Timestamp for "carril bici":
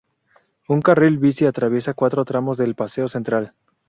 0.81-1.45